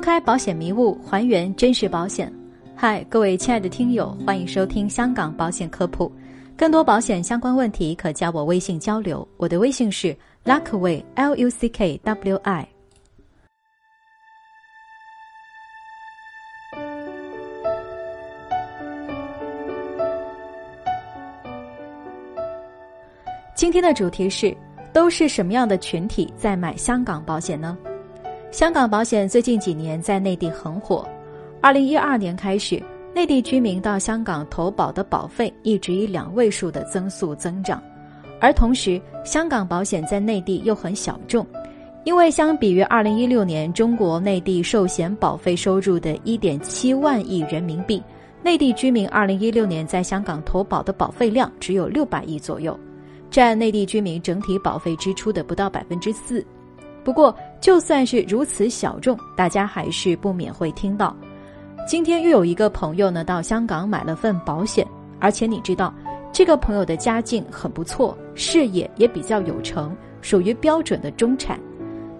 [0.00, 2.32] 开保险迷雾，还原真实保险。
[2.74, 6.10] 嗨，各位亲爱的听友，欢迎收听香港保险科普。
[6.56, 9.26] 更多保险相关问题，可加我微信交流。
[9.36, 12.66] 我的微信是 Luckway L U C K W I。
[23.54, 24.56] 今天的主题是：
[24.92, 27.76] 都是什么样的群体在买香港保险呢？
[28.50, 31.06] 香港保险最近几年在内地很火。
[31.60, 32.82] 二零一二年开始，
[33.14, 37.80] 内地居民到香港投保的保费一直以两位数的增速增长，
[38.40, 41.46] 而同时，香港保险在内地又很小众，
[42.02, 48.02] 因为相比于二零一六年中国内地寿险保费收入的一点七万亿人民币，
[48.42, 52.76] 内地居民二零一六年在香港投保的保费量只有六百亿左右，
[53.30, 56.44] 占内地居民整体保费支出的不到百分之四。
[57.02, 61.14] 不过，就算是如此小众，大家还是不免会听到。
[61.88, 64.86] 今天又有一个朋友呢，到香港买了份保险，
[65.18, 65.92] 而且你知道，
[66.32, 71.58] 这个朋友的家境很不错，事业也比较有成，属于标准的中产。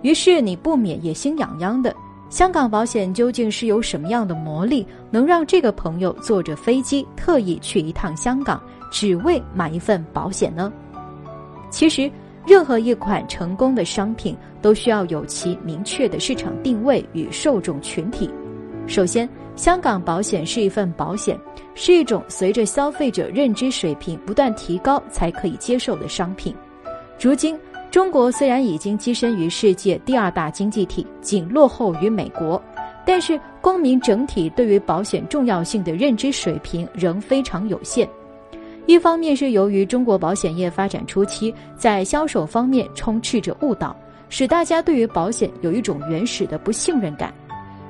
[0.02, 1.94] 于是你不免也心痒痒的：
[2.30, 10.72] 香港保险究竟是有什么样的魔力，能让这个朋友坐着飞机特意去一趟香港，只为买一份保险呢？
[11.70, 12.10] 其实。
[12.50, 18.28] 任何一款成功的商品都需要有其明确的市场定位与受众群体。
[18.88, 21.38] 首先，香港保险是一份保险，
[21.76, 26.52] 是一种随着消费者认知水平不断提高才可以接受的商品。
[27.20, 27.56] 如今，
[27.88, 32.60] 中国虽然已经跻身于世界第二大经济体，仅落后于美国，
[33.06, 38.08] 但是公民整体对于保险重要性的认知水平仍非常有限。
[38.90, 43.94] 一方面是由于中国保险业发展初期，在销售方面充斥着误导，
[44.28, 47.30] 使大家对于保险有一种原始的不信任感；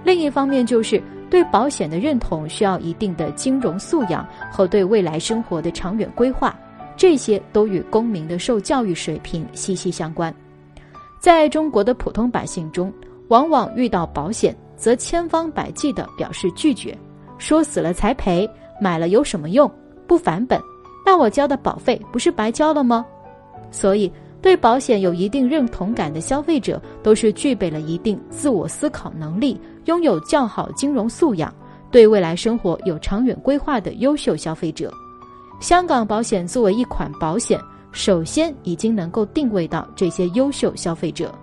[0.04, 6.54] 另一方面就是对保险的认同需要一定的金融素养和对未来生活的长远规划，
[6.98, 10.30] 这些都与公民的受教育水平息息相关。
[11.18, 12.92] 在中国的普通百姓中，
[13.28, 16.94] 往往遇到保险则千方百计地表示拒绝，
[17.38, 18.46] 说死了才赔，
[18.78, 19.70] 买了有什么用，
[20.06, 20.60] 不返本。
[21.10, 23.04] 那我交的保费不是白交了吗？
[23.72, 31.52] 所以，对保险有一定认同感的消费者，都是具备了一定自我思考能力、拥有较好金融素养、
[31.90, 34.88] 对未来生活有长远规划的优秀消费者。
[35.60, 37.60] 香港保险作为一款保险，
[37.90, 41.34] 首先已经能够定位到这些优秀消费者。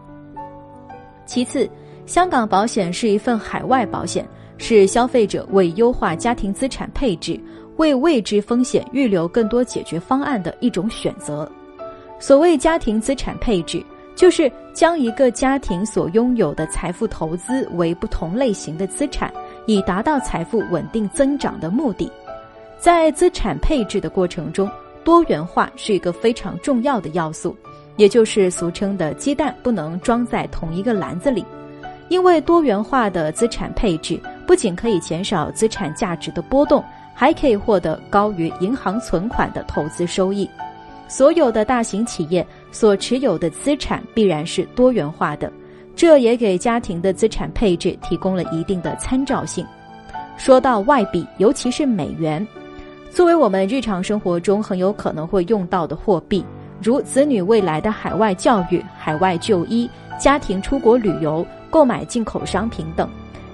[1.26, 1.70] 其次，
[2.06, 4.26] 香港保险是一份海外保险，
[4.58, 7.38] 是消费者为优化家庭资产配置。
[7.78, 11.50] 为未知风险预留更多解决方案的一种选择。
[12.20, 13.84] 所谓家庭资产配置，
[14.16, 19.32] 就是将一个家庭所拥有的财富投资为不同类型的资产，
[19.66, 22.12] 以达到财富稳定增长的目的。
[22.80, 24.70] 在资产配置的过程中，
[25.04, 27.56] 多元化是一个非常重要的要素，
[27.96, 31.46] 也就是俗称的“鸡蛋不能装在同一个篮子里”。
[32.10, 36.84] 因为多元化的资产配置不仅可以减少资产价值的波动。
[37.20, 40.48] 还可以获得高于银行存款的投资收益。
[41.08, 45.52] 所有的大型企业所持有的资产必然是多元化的，
[45.96, 49.66] 这也给家庭的资产配置提供了一定的参照性。
[50.38, 52.46] 说到外币，尤其是美元，
[53.10, 56.46] 作为我们日常生活中很有可能会用到的货币，
[56.84, 59.90] 如子女未来的海外教育、海外就医、
[60.20, 63.10] 家庭出国旅游、购买进口商品等，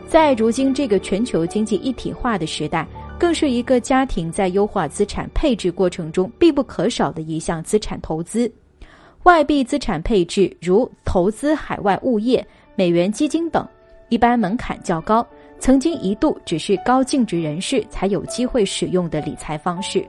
[0.05, 2.85] 在如今这个全球经济一体化的时代。
[3.19, 8.51] 更是一个家庭在优化资产配置过程中必不可少的一项资产投资。
[9.23, 13.65] 外币资产配置，如投资海外物业、美元基金等，
[14.09, 15.25] 一般门槛较高，
[15.57, 20.05] 曾经一度只是高净值人士才有机会使用的理财方式。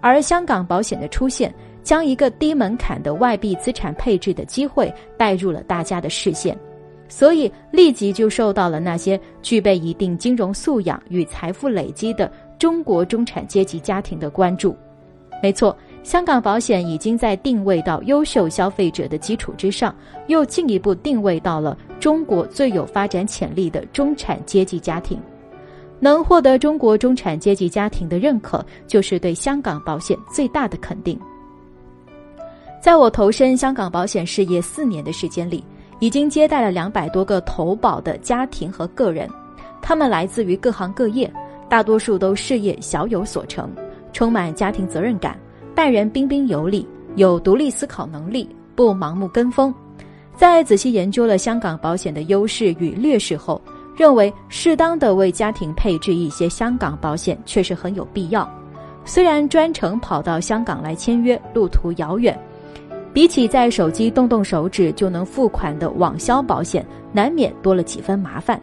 [0.00, 1.52] 而香港保险的出现，
[1.82, 6.56] 将一个低门槛的外币资产配置的机会带入了大家的视线。
[7.14, 14.74] 所以，立即就受到了那些具备一定金融素养与财富累积的中国中产阶级家庭的关注。
[15.42, 19.94] 没错，香港保险已经在定位到优秀消费者的基础之上，
[20.28, 25.20] 又进一步定位到了中国最有发展潜力的中产阶级家庭。
[26.00, 31.20] 能获得中国中产阶级家庭的认可，就是对香港保险最大的肯定。
[32.80, 35.62] 在我投身香港保险事业四年的时间里。
[36.02, 39.30] 已经接待了两百多个投保的家庭和个人，
[39.80, 41.32] 他们来自于各行各业，
[41.68, 43.70] 大多数都事业小有所成，
[44.12, 45.38] 充满家庭责任感，
[45.76, 46.84] 待人彬彬有礼，
[47.14, 49.72] 有独立思考能力，不盲目跟风。
[50.34, 53.62] 在仔细研究了香港保险的优势与劣势后，
[53.96, 58.48] 认为适当的为家庭配置一些香港保险确实很有必要。
[59.04, 62.36] 虽然专程跑到香港来签约，路途遥远，
[63.12, 68.60] 比起在手机动动手指就能付款的网销保险，难免多了几分麻烦。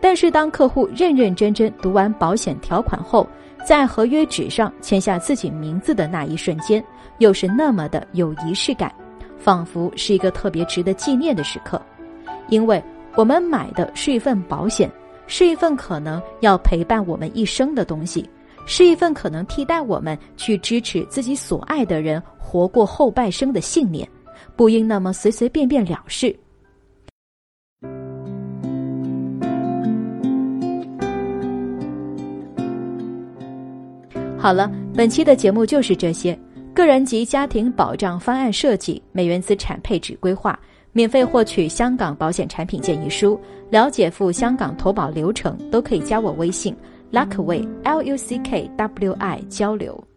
[0.00, 3.26] 但是当客户认认真真读完保险条款后，
[3.66, 6.84] 在合约纸上签下自己名字的那一瞬间，
[7.18, 8.92] 又是那么的有仪式感，
[9.38, 11.80] 仿佛是一个特别值得纪念的时刻。
[12.48, 12.82] 因为
[13.16, 14.90] 我们买的是一份保险，
[15.26, 18.28] 是一份可能要陪伴我们一生的东西，
[18.70, 24.06] 是一份可能替代我们去支持自己所爱的人活过后半生的信念，
[24.54, 26.38] 不应那么随随便便了事。
[34.36, 36.38] 好了，本期的节目就是这些。
[36.74, 40.56] 个人及家庭保障方案设计、美元资产配置规划，
[40.92, 46.76] 免费获取香港保险产品建议书，了解赴香港投保流程，都可以加我微信
[47.12, 50.07] Luckway L U C K W I 交流。